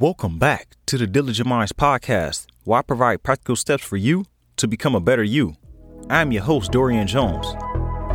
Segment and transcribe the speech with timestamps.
[0.00, 4.24] Welcome back to the Diligent Minds podcast, where I provide practical steps for you
[4.56, 5.54] to become a better you.
[6.10, 7.46] I'm your host, Dorian Jones.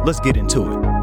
[0.04, 0.99] Let's get into it.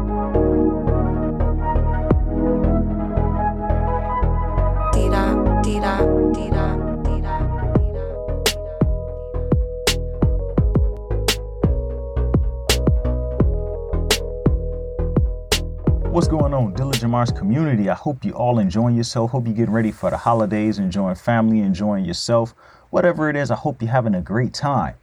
[16.17, 17.91] What's going on, Diligent Minds community?
[17.91, 19.29] I hope you all enjoying yourself.
[19.29, 22.55] Hope you're getting ready for the holidays, enjoying family, enjoying yourself.
[22.89, 24.95] Whatever it is, I hope you're having a great time.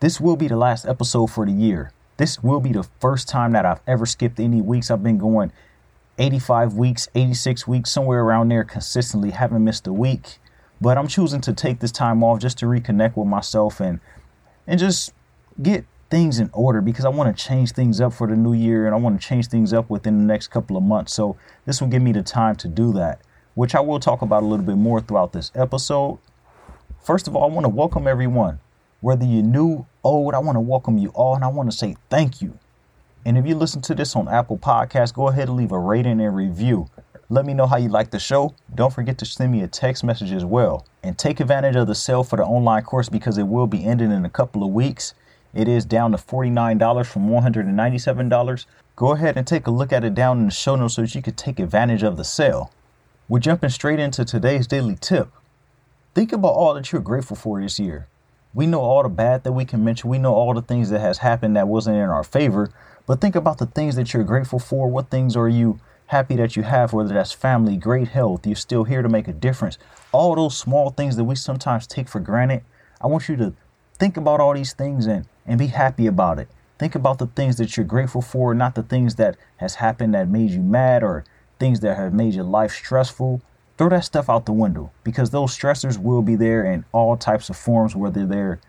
[0.00, 1.92] This will be the last episode for the year.
[2.16, 4.90] This will be the first time that I've ever skipped any weeks.
[4.90, 5.52] I've been going
[6.18, 10.38] 85 weeks, 86 weeks, somewhere around there consistently, haven't missed a week.
[10.80, 14.00] But I'm choosing to take this time off just to reconnect with myself and
[14.66, 15.12] and just
[15.62, 18.84] get things in order because I want to change things up for the new year
[18.84, 21.14] and I want to change things up within the next couple of months.
[21.14, 23.22] So this will give me the time to do that,
[23.54, 26.18] which I will talk about a little bit more throughout this episode.
[27.02, 28.60] First of all, I want to welcome everyone.
[29.00, 31.96] Whether you're new, old, I want to welcome you all and I want to say
[32.10, 32.58] thank you.
[33.24, 36.20] And if you listen to this on Apple Podcasts, go ahead and leave a rating
[36.20, 36.90] and review.
[37.30, 38.54] Let me know how you like the show.
[38.74, 40.86] Don't forget to send me a text message as well.
[41.02, 44.12] And take advantage of the sale for the online course because it will be ending
[44.12, 45.14] in a couple of weeks.
[45.54, 48.66] It is down to $49 from $197.
[48.96, 51.14] Go ahead and take a look at it down in the show notes so that
[51.14, 52.70] you can take advantage of the sale.
[53.28, 55.28] We're jumping straight into today's daily tip.
[56.14, 58.06] Think about all that you're grateful for this year.
[58.54, 60.10] We know all the bad that we can mention.
[60.10, 62.70] We know all the things that has happened that wasn't in our favor.
[63.06, 64.88] But think about the things that you're grateful for.
[64.88, 66.92] What things are you happy that you have?
[66.92, 69.78] Whether that's family, great health, you're still here to make a difference.
[70.12, 72.62] All those small things that we sometimes take for granted.
[73.00, 73.54] I want you to
[73.98, 76.48] think about all these things and and be happy about it.
[76.78, 80.28] Think about the things that you're grateful for, not the things that has happened that
[80.28, 81.24] made you mad or
[81.58, 83.40] things that have made your life stressful.
[83.78, 87.48] Throw that stuff out the window because those stressors will be there in all types
[87.48, 88.60] of forms, whether they're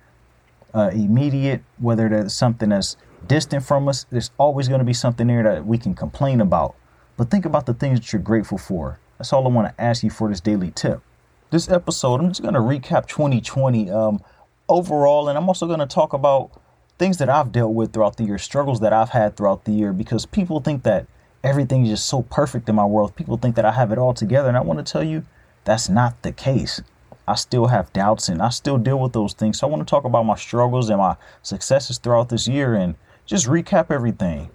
[0.73, 4.05] uh, immediate, whether there's something that's distant from us.
[4.09, 6.75] There's always going to be something there that we can complain about.
[7.17, 8.99] But think about the things that you're grateful for.
[9.17, 11.01] That's all I want to ask you for this daily tip.
[11.49, 14.23] This episode, I'm just going to recap 2020 um,
[14.67, 16.59] overall, and I'm also going to talk about
[16.97, 19.93] things that I've dealt with throughout the year, struggles that I've had throughout the year,
[19.93, 21.07] because people think that
[21.43, 23.15] everything is just so perfect in my world.
[23.15, 25.23] People think that I have it all together, and I want to tell you
[25.65, 26.81] that's not the case.
[27.27, 29.59] I still have doubts and I still deal with those things.
[29.59, 32.95] So I want to talk about my struggles and my successes throughout this year and
[33.25, 34.49] just recap everything.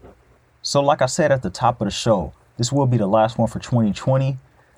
[0.61, 3.39] So, like I said at the top of the show, this will be the last
[3.39, 4.37] one for 2020.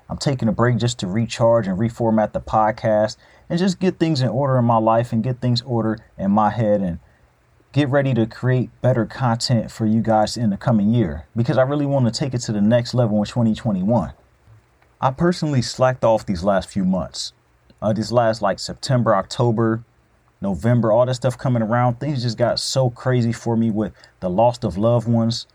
[0.09, 3.17] I'm taking a break just to recharge and reformat the podcast
[3.49, 6.49] and just get things in order in my life and get things ordered in my
[6.49, 6.99] head and
[7.71, 11.61] get ready to create better content for you guys in the coming year because I
[11.63, 14.11] really want to take it to the next level in 2021.
[14.99, 17.33] I personally slacked off these last few months.
[17.81, 19.83] Uh, these last like September, October,
[20.41, 24.29] November, all that stuff coming around, things just got so crazy for me with the
[24.29, 25.47] loss of loved ones,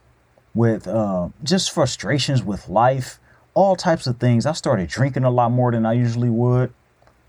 [0.55, 3.21] with uh, just frustrations with life,
[3.55, 4.47] all types of things.
[4.47, 6.73] I started drinking a lot more than I usually would.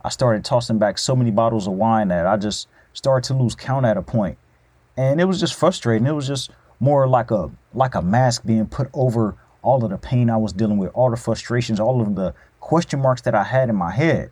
[0.04, 3.54] I started tossing back so many bottles of wine that I just started to lose
[3.54, 4.38] count at a point.
[4.98, 6.08] And it was just frustrating.
[6.08, 9.98] It was just more like a like a mask being put over all of the
[9.98, 13.44] pain I was dealing with, all the frustrations, all of the question marks that I
[13.44, 14.32] had in my head.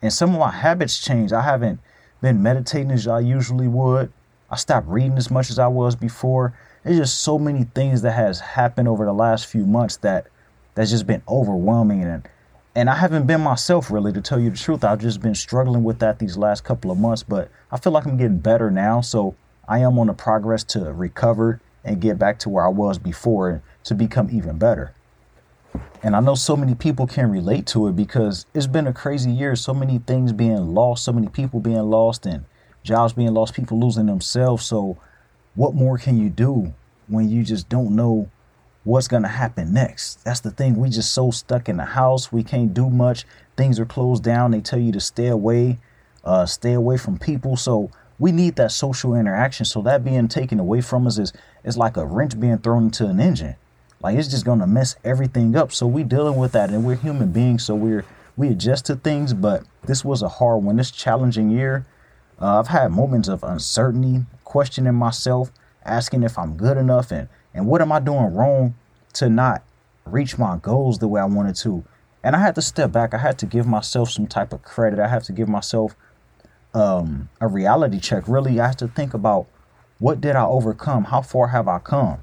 [0.00, 1.32] And some of my habits changed.
[1.32, 1.80] I haven't
[2.20, 4.12] been meditating as I usually would.
[4.50, 6.54] I stopped reading as much as I was before.
[6.84, 10.26] There's just so many things that has happened over the last few months that
[10.74, 12.28] that's just been overwhelming and
[12.74, 14.84] and I haven't been myself really to tell you the truth.
[14.84, 18.06] I've just been struggling with that these last couple of months, but I feel like
[18.06, 19.00] I'm getting better now.
[19.00, 19.34] So
[19.68, 23.62] I am on a progress to recover and get back to where I was before
[23.84, 24.94] to become even better.
[26.02, 29.30] And I know so many people can relate to it because it's been a crazy
[29.30, 29.54] year.
[29.56, 32.44] So many things being lost, so many people being lost, and
[32.82, 34.64] jobs being lost, people losing themselves.
[34.64, 34.96] So,
[35.54, 36.72] what more can you do
[37.08, 38.30] when you just don't know
[38.84, 40.24] what's going to happen next?
[40.24, 40.76] That's the thing.
[40.76, 42.32] We just so stuck in the house.
[42.32, 43.26] We can't do much.
[43.56, 44.52] Things are closed down.
[44.52, 45.78] They tell you to stay away,
[46.24, 47.56] uh, stay away from people.
[47.56, 49.64] So, we need that social interaction.
[49.66, 51.32] So, that being taken away from us is,
[51.64, 53.56] is like a wrench being thrown into an engine
[54.00, 55.72] like it's just gonna mess everything up.
[55.72, 58.04] So we dealing with that, and we're human beings, so we're
[58.36, 59.34] we adjust to things.
[59.34, 60.76] But this was a hard one.
[60.76, 61.86] This challenging year.
[62.40, 65.50] Uh, I've had moments of uncertainty, questioning myself,
[65.84, 68.76] asking if I'm good enough, and and what am I doing wrong
[69.14, 69.64] to not
[70.04, 71.84] reach my goals the way I wanted to.
[72.22, 73.14] And I had to step back.
[73.14, 74.98] I had to give myself some type of credit.
[74.98, 75.96] I have to give myself
[76.78, 78.24] um, a reality check.
[78.28, 79.46] Really, I have to think about
[79.98, 81.04] what did I overcome?
[81.04, 82.18] How far have I come?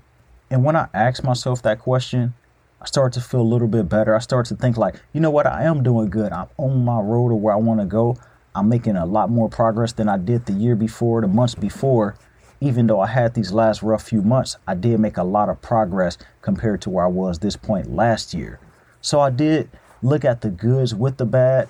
[0.50, 2.34] And when I ask myself that question,
[2.82, 4.16] I started to feel a little bit better.
[4.16, 6.32] I started to think like, you know what, I am doing good.
[6.32, 8.18] I'm on my road to where I want to go.
[8.54, 12.16] I'm making a lot more progress than I did the year before, the months before.
[12.62, 15.62] Even though I had these last rough few months, I did make a lot of
[15.62, 18.60] progress compared to where I was this point last year.
[19.02, 19.70] So I did
[20.02, 21.68] look at the goods with the bad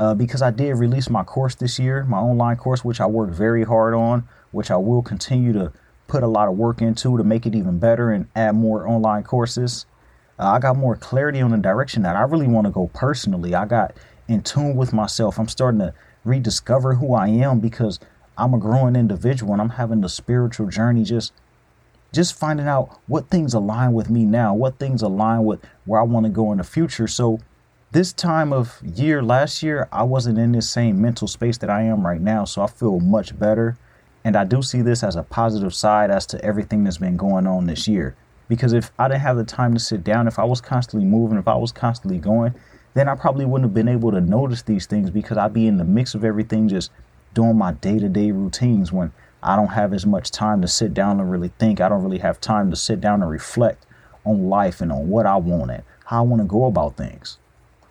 [0.00, 3.34] uh, because I did release my course this year, my online course, which I worked
[3.34, 5.72] very hard on, which I will continue to
[6.08, 9.24] put a lot of work into to make it even better and add more online
[9.24, 9.84] courses.
[10.38, 13.54] Uh, I got more clarity on the direction that I really want to go personally.
[13.54, 13.94] I got
[14.26, 15.38] in tune with myself.
[15.38, 15.92] I'm starting to
[16.24, 18.00] rediscover who I am because
[18.38, 21.34] I'm a growing individual and I'm having the spiritual journey just
[22.12, 26.04] just finding out what things align with me now, what things align with where I
[26.04, 27.06] want to go in the future.
[27.06, 27.38] So
[27.92, 31.82] this time of year last year, I wasn't in this same mental space that I
[31.82, 33.76] am right now, so I feel much better.
[34.22, 37.48] And I do see this as a positive side as to everything that's been going
[37.48, 38.14] on this year.
[38.48, 41.38] Because if I didn't have the time to sit down, if I was constantly moving,
[41.38, 42.54] if I was constantly going,
[42.94, 45.76] then I probably wouldn't have been able to notice these things because I'd be in
[45.76, 46.92] the mix of everything, just
[47.34, 50.94] doing my day to day routines when I don't have as much time to sit
[50.94, 51.80] down and really think.
[51.80, 53.84] I don't really have time to sit down and reflect
[54.24, 57.38] on life and on what I want and how I want to go about things.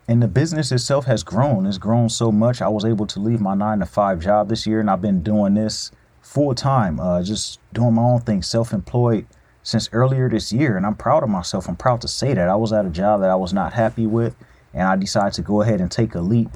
[0.09, 1.67] And the business itself has grown.
[1.67, 2.63] It's grown so much.
[2.63, 5.21] I was able to leave my nine to five job this year, and I've been
[5.21, 9.27] doing this full time, uh, just doing my own thing, self employed
[9.61, 10.75] since earlier this year.
[10.77, 11.69] And I'm proud of myself.
[11.69, 12.49] I'm proud to say that.
[12.49, 14.35] I was at a job that I was not happy with
[14.73, 16.49] and I decided to go ahead and take a leap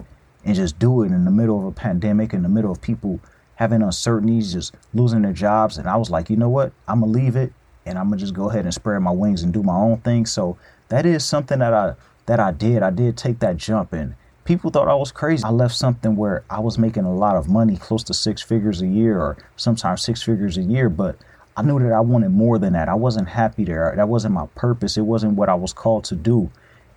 [0.43, 3.19] and just do it in the middle of a pandemic, in the middle of people
[3.57, 5.77] having uncertainties, just losing their jobs.
[5.77, 6.73] And I was like, you know what?
[6.87, 7.53] I'm gonna leave it
[7.85, 10.25] and I'm gonna just go ahead and spread my wings and do my own thing.
[10.25, 10.57] So
[10.89, 11.93] that is something that I
[12.25, 12.83] that I did.
[12.83, 14.15] I did take that jump and
[14.45, 15.43] people thought I was crazy.
[15.43, 18.81] I left something where I was making a lot of money, close to six figures
[18.81, 21.17] a year or sometimes six figures a year, but
[21.55, 22.89] I knew that I wanted more than that.
[22.89, 23.93] I wasn't happy there.
[23.95, 24.97] That wasn't my purpose.
[24.97, 26.49] It wasn't what I was called to do.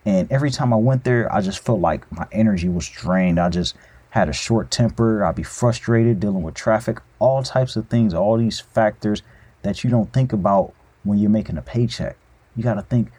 [0.05, 3.38] And every time I went there, I just felt like my energy was drained.
[3.38, 3.75] I just
[4.11, 5.25] had a short temper.
[5.25, 9.23] I'd be frustrated dealing with traffic, all types of things, all these factors
[9.62, 10.73] that you don't think about
[11.05, 12.17] when you're making a paycheck.
[12.56, 13.11] You got to think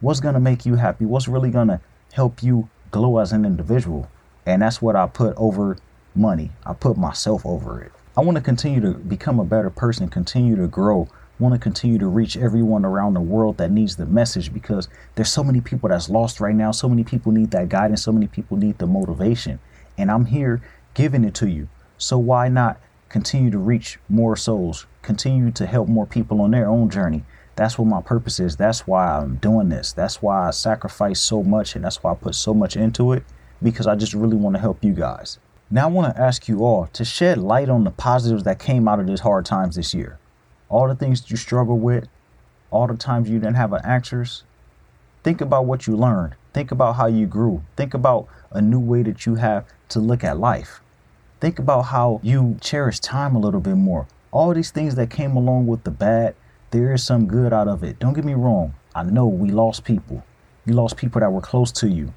[0.00, 1.04] what's going to make you happy?
[1.04, 1.80] What's really going to
[2.12, 4.10] help you glow as an individual?
[4.44, 5.78] And that's what I put over
[6.14, 6.50] money.
[6.64, 7.92] I put myself over it.
[8.16, 11.08] I want to continue to become a better person, continue to grow,
[11.38, 15.32] want to continue to reach everyone around the world that needs the message because there's
[15.32, 16.70] so many people that's lost right now.
[16.70, 18.02] So many people need that guidance.
[18.02, 19.58] So many people need the motivation.
[19.98, 20.62] And I'm here
[20.94, 21.68] giving it to you.
[21.98, 24.86] So why not continue to reach more souls?
[25.02, 27.24] Continue to help more people on their own journey.
[27.56, 28.56] That's what my purpose is.
[28.56, 29.92] That's why I'm doing this.
[29.92, 33.24] That's why I sacrifice so much and that's why I put so much into it
[33.62, 35.38] because I just really want to help you guys.
[35.70, 38.86] Now I want to ask you all to shed light on the positives that came
[38.86, 40.18] out of this hard times this year
[40.68, 42.08] all the things that you struggle with,
[42.70, 44.44] all the times you didn't have an answers,
[45.22, 46.34] think about what you learned.
[46.52, 47.62] Think about how you grew.
[47.76, 50.80] Think about a new way that you have to look at life.
[51.40, 54.06] Think about how you cherish time a little bit more.
[54.32, 56.34] All these things that came along with the bad,
[56.70, 57.98] there is some good out of it.
[57.98, 58.74] Don't get me wrong.
[58.94, 60.24] I know we lost people.
[60.64, 62.12] You lost people that were close to you.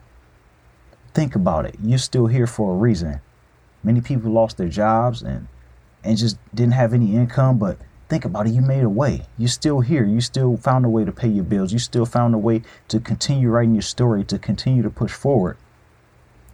[1.13, 1.75] Think about it.
[1.81, 3.21] You're still here for a reason.
[3.83, 5.47] Many people lost their jobs and
[6.03, 8.51] and just didn't have any income, but think about it.
[8.51, 9.25] You made a way.
[9.37, 10.05] You're still here.
[10.05, 11.73] You still found a way to pay your bills.
[11.73, 15.57] You still found a way to continue writing your story, to continue to push forward.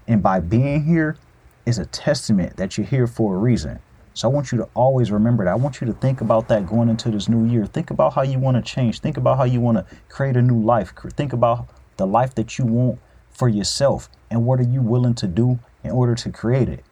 [0.08, 1.18] And by being here
[1.66, 3.80] is a testament that you're here for a reason.
[4.16, 5.52] So I want you to always remember that.
[5.52, 7.66] I want you to think about that going into this new year.
[7.66, 9.02] Think about how you want to change.
[9.02, 10.94] Think about how you want to create a new life.
[11.18, 11.68] Think about
[11.98, 15.92] the life that you want for yourself and what are you willing to do in
[15.92, 16.86] order to create it.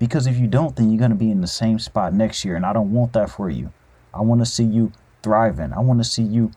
[0.00, 2.56] Because if you don't, then you're going to be in the same spot next year.
[2.56, 3.72] And I don't want that for you.
[4.12, 4.90] I want to see you
[5.22, 5.72] thriving.
[5.72, 6.50] I want to see you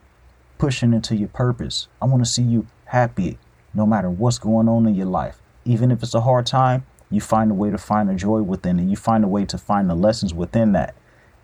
[0.57, 1.87] pushing into your purpose.
[2.01, 3.37] I want to see you happy
[3.75, 5.43] no matter what's going on in your life.
[5.63, 8.79] Even if it's a hard time, you find a way to find the joy within
[8.79, 8.85] it.
[8.85, 10.95] You find a way to find the lessons within that.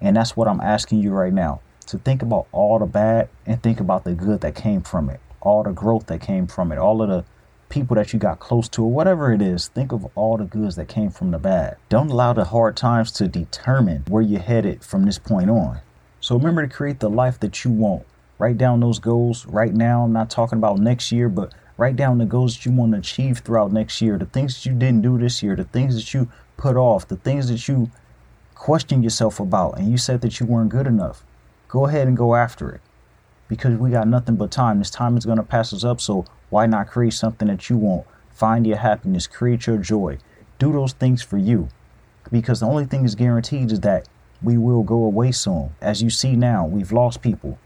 [0.01, 3.61] And that's what I'm asking you right now to think about all the bad and
[3.61, 6.77] think about the good that came from it, all the growth that came from it,
[6.77, 7.25] all of the
[7.69, 9.67] people that you got close to, or whatever it is.
[9.67, 11.77] Think of all the goods that came from the bad.
[11.89, 15.79] Don't allow the hard times to determine where you're headed from this point on.
[16.19, 18.05] So remember to create the life that you want.
[18.39, 20.03] Write down those goals right now.
[20.03, 22.99] I'm not talking about next year, but write down the goals that you want to
[22.99, 26.13] achieve throughout next year, the things that you didn't do this year, the things that
[26.13, 27.89] you put off, the things that you
[28.55, 31.23] question yourself about, and you said that you weren't good enough.
[31.67, 32.81] Go ahead and go after it
[33.47, 34.79] because we got nothing but time.
[34.79, 37.77] This time is going to pass us up, so why not create something that you
[37.77, 38.07] want?
[38.33, 40.17] Find your happiness, create your joy,
[40.59, 41.69] do those things for you
[42.31, 44.07] because the only thing that's guaranteed is that
[44.41, 45.73] we will go away soon.
[45.81, 47.57] As you see now, we've lost people.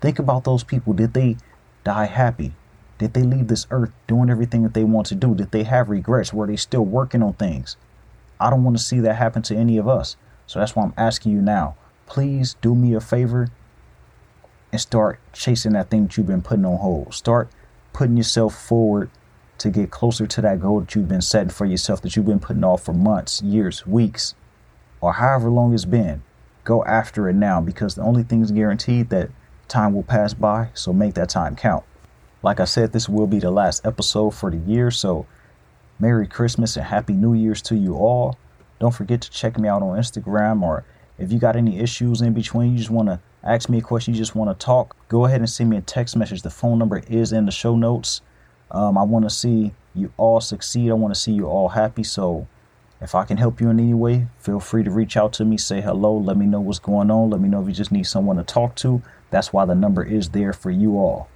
[0.00, 0.92] Think about those people.
[0.92, 1.36] Did they
[1.82, 2.52] die happy?
[2.98, 5.34] Did they leave this earth doing everything that they want to do?
[5.34, 6.32] Did they have regrets?
[6.32, 7.76] Were they still working on things?
[8.40, 10.16] I don't want to see that happen to any of us.
[10.46, 11.76] So that's why I'm asking you now.
[12.06, 13.48] Please do me a favor
[14.70, 17.14] and start chasing that thing that you've been putting on hold.
[17.14, 17.48] Start
[17.92, 19.10] putting yourself forward
[19.58, 22.40] to get closer to that goal that you've been setting for yourself that you've been
[22.40, 24.34] putting off for months, years, weeks,
[25.00, 26.22] or however long it's been.
[26.64, 29.30] Go after it now because the only thing is guaranteed that
[29.68, 31.84] time will pass by, so make that time count.
[32.44, 35.24] Like I said, this will be the last episode for the year, so
[35.98, 38.36] Merry Christmas and Happy New Year's to you all.
[38.78, 40.84] Don't forget to check me out on Instagram or
[41.16, 44.12] if you got any issues in between, you just want to ask me a question,
[44.12, 46.42] you just want to talk, go ahead and send me a text message.
[46.42, 48.20] The phone number is in the show notes.
[48.70, 50.90] Um, I want to see you all succeed.
[50.90, 52.04] I want to see you all happy.
[52.04, 52.46] So
[53.00, 55.56] if I can help you in any way, feel free to reach out to me,
[55.56, 57.30] say hello, let me know what's going on.
[57.30, 59.00] Let me know if you just need someone to talk to.
[59.30, 61.30] That's why the number is there for you all.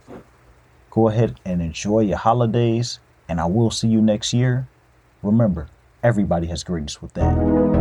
[0.91, 4.67] Go ahead and enjoy your holidays, and I will see you next year.
[5.23, 5.69] Remember,
[6.03, 7.78] everybody has greatness within.